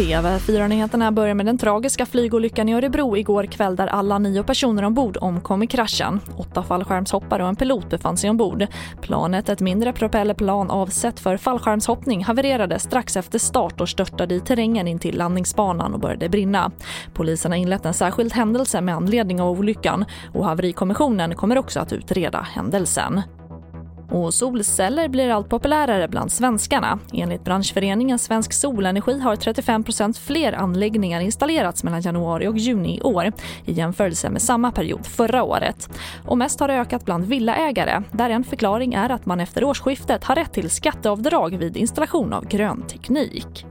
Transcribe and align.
TV4-nyheterna 0.00 1.12
börjar 1.12 1.34
med 1.34 1.46
den 1.46 1.58
tragiska 1.58 2.06
flygolyckan 2.06 2.68
i 2.68 2.74
Örebro 2.74 3.16
igår 3.16 3.44
kväll 3.44 3.76
där 3.76 3.86
alla 3.86 4.18
nio 4.18 4.42
personer 4.42 4.82
ombord 4.82 5.18
omkom 5.20 5.62
i 5.62 5.66
kraschen. 5.66 6.20
Åtta 6.36 6.62
fallskärmshoppare 6.62 7.42
och 7.42 7.48
en 7.48 7.56
pilot 7.56 7.90
befann 7.90 8.16
sig 8.16 8.30
ombord. 8.30 8.66
Planet, 9.00 9.48
ett 9.48 9.60
mindre 9.60 9.92
propellerplan 9.92 10.70
avsett 10.70 11.20
för 11.20 11.36
fallskärmshoppning, 11.36 12.24
havererade 12.24 12.78
strax 12.78 13.16
efter 13.16 13.38
start 13.38 13.80
och 13.80 13.88
störtade 13.88 14.34
i 14.34 14.40
terrängen 14.40 14.88
in 14.88 14.98
till 14.98 15.18
landningsbanan 15.18 15.94
och 15.94 16.00
började 16.00 16.28
brinna. 16.28 16.70
Polisen 17.14 17.52
har 17.52 17.58
inlett 17.58 17.86
en 17.86 17.94
särskild 17.94 18.32
händelse 18.32 18.80
med 18.80 18.94
anledning 18.94 19.40
av 19.40 19.50
olyckan 19.50 20.04
och 20.34 20.44
haverikommissionen 20.44 21.34
kommer 21.34 21.58
också 21.58 21.80
att 21.80 21.92
utreda 21.92 22.40
händelsen. 22.40 23.22
Och 24.10 24.34
solceller 24.34 25.08
blir 25.08 25.30
allt 25.30 25.48
populärare 25.48 26.08
bland 26.08 26.32
svenskarna. 26.32 26.98
Enligt 27.12 27.44
branschföreningen 27.44 28.18
Svensk 28.18 28.52
Solenergi 28.52 29.20
har 29.20 29.36
35% 29.36 30.20
fler 30.20 30.52
anläggningar 30.52 31.20
installerats 31.20 31.84
mellan 31.84 32.00
januari 32.00 32.46
och 32.46 32.58
juni 32.58 32.98
i 32.98 33.02
år 33.02 33.32
i 33.64 33.72
jämförelse 33.72 34.30
med 34.30 34.42
samma 34.42 34.72
period 34.72 35.06
förra 35.06 35.42
året. 35.42 35.88
Och 36.26 36.38
mest 36.38 36.60
har 36.60 36.68
det 36.68 36.74
ökat 36.74 37.04
bland 37.04 37.24
villaägare 37.24 38.02
där 38.12 38.30
en 38.30 38.44
förklaring 38.44 38.94
är 38.94 39.10
att 39.10 39.26
man 39.26 39.40
efter 39.40 39.64
årsskiftet 39.64 40.24
har 40.24 40.34
rätt 40.34 40.52
till 40.52 40.70
skatteavdrag 40.70 41.56
vid 41.56 41.76
installation 41.76 42.32
av 42.32 42.46
grön 42.46 42.86
teknik. 42.86 43.66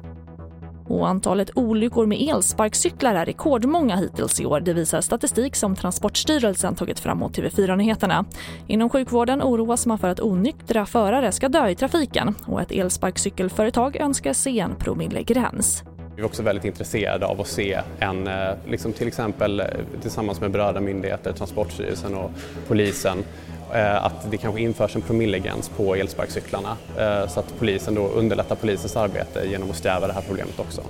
Och 0.90 1.08
antalet 1.08 1.52
olyckor 1.56 2.06
med 2.06 2.22
elsparkcyklar 2.22 3.16
är 3.16 3.26
rekordmånga 3.26 3.96
hittills 3.96 4.40
i 4.40 4.46
år. 4.46 4.60
Det 4.60 4.74
visar 4.74 5.02
statistik 5.02 5.56
som 5.56 5.76
Transportstyrelsen 5.76 6.76
tagit 6.76 7.00
fram 7.00 7.24
åt 7.24 7.38
TV4-nyheterna. 7.38 8.26
Inom 8.68 8.90
sjukvården 8.90 9.42
oroas 9.42 9.86
man 9.86 9.98
för 9.98 10.08
att 10.08 10.20
onyktra 10.20 10.86
förare 10.86 11.32
ska 11.32 11.50
dö 11.50 11.70
i 11.70 11.76
trafiken 11.76 12.36
och 12.46 12.62
ett 12.62 12.72
elsparkcykelföretag 12.72 13.96
önskar 13.96 14.34
se 14.34 14.60
en 14.60 14.76
promillegräns. 14.76 15.84
Vi 16.16 16.22
är 16.22 16.26
också 16.26 16.44
väldigt 16.44 16.66
intresserade 16.66 17.26
av 17.26 17.42
att 17.42 17.48
se 17.48 17.80
en, 18.00 18.28
eh, 18.28 18.50
liksom 18.68 18.94
till 18.94 19.08
exempel 19.08 19.60
eh, 19.60 19.66
tillsammans 20.02 20.42
med 20.42 20.52
berörda 20.52 20.82
myndigheter, 20.82 21.32
Transportstyrelsen 21.32 22.16
och 22.16 22.32
polisen, 22.68 23.24
Eh, 23.74 24.06
att 24.06 24.32
det 24.32 24.38
kanske 24.38 24.62
införs 24.62 24.96
en 24.96 25.02
promillegräns 25.02 25.70
på 25.70 25.96
elsparkcyklarna 25.96 26.78
eh, 26.98 27.28
så 27.28 27.40
att 27.40 27.60
polisen 27.60 27.96
då 27.96 28.08
underlättar 28.08 28.56
polisens 28.56 28.98
arbete 28.98 29.46
genom 29.52 29.70
att 29.70 29.76
stäva 29.76 30.08
det 30.08 30.14
här 30.14 30.24
problemet 30.28 30.60
också. 30.60 30.82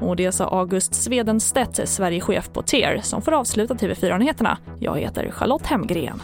Och 0.00 0.16
det 0.16 0.32
sa 0.32 0.44
August 0.44 0.94
Svedenstedt, 0.94 1.88
Sverigechef 1.88 2.50
på 2.52 2.62
TER, 2.62 3.00
som 3.02 3.22
får 3.22 3.32
avsluta 3.32 3.74
TV4-nyheterna. 3.74 4.58
Jag 4.78 4.98
heter 4.98 5.30
Charlotte 5.30 5.66
Hemgren. 5.66 6.22